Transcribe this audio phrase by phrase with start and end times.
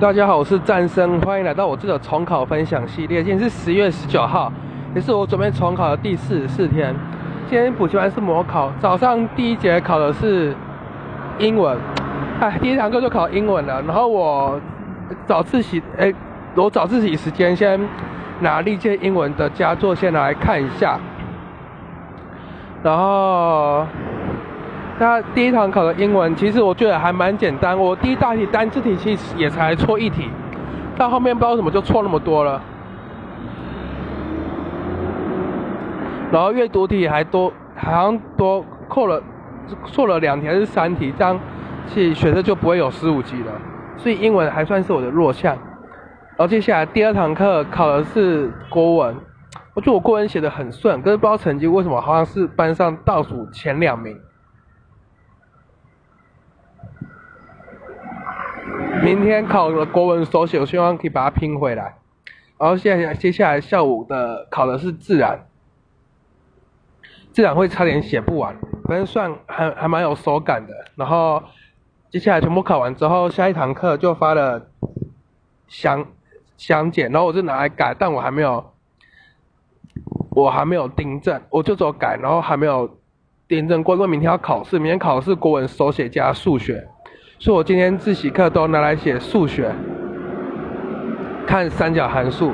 [0.00, 3.22] 大家好，我是战生，欢迎来到我这个重考分享系列。
[3.22, 4.50] 今天是十月十九号，
[4.94, 6.94] 也是我准备重考的第四十四天。
[7.48, 10.54] 今天补习班是模考，早上第一节考的是
[11.38, 11.78] 英文，
[12.40, 13.82] 哎，第一堂课就考英文了。
[13.82, 14.60] 然后我
[15.26, 16.12] 早自习，哎，
[16.54, 17.78] 我早自习时间先
[18.40, 20.98] 拿历届英文的佳作先来看一下，
[22.82, 23.86] 然后。
[25.00, 27.76] 那第一堂考的英文，其实我觉得还蛮简单。
[27.76, 30.28] 我第一大题单字题其实也才错一题，
[30.94, 32.60] 到后面不知道怎么就错那么多了。
[36.30, 39.22] 然后阅读题还多，好像多扣了，
[39.86, 41.40] 错了两题还是三题，这样
[41.86, 43.52] 其实学生就不会有十五级了。
[43.96, 45.56] 所以英文还算是我的弱项。
[46.36, 49.16] 然后接下来第二堂课考的是国文，
[49.72, 54.14] 我觉得我国文写的很顺，可是不知道成绩为什么好像是班上倒数前两名。
[59.10, 61.96] 明天考了国文手写，我希望可以把它拼回来。
[62.56, 65.48] 然后现在接下来下午的考的是自然，
[67.32, 70.72] 自然会差点写不完，反正算还还蛮有手感的。
[70.94, 71.42] 然后
[72.08, 74.68] 接下来全部考完之后，下一堂课就发了
[75.66, 76.06] 详
[76.56, 78.72] 详解，然后我就拿来改，但我还没有，
[80.30, 82.96] 我还没有订正，我就走改，然后还没有
[83.48, 86.86] 订正过，因为明天要考试，明天考的是国文手写加数学。
[87.42, 89.74] 所以我今天自习课都拿来写数学，
[91.46, 92.52] 看三角函数，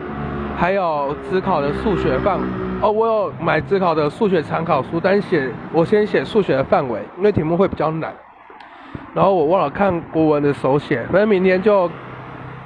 [0.56, 2.38] 还有自考的数学范。
[2.80, 8.14] 哦，我有买自考的数学参考书，但写我先写数学的范围，因为题目会比较难。
[9.12, 11.90] 然后我忘了看国文的手写，反正明天就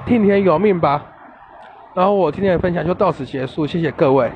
[0.05, 1.03] 听天由命吧。
[1.95, 4.31] 然后我今天的分享就到此结束，谢谢各位。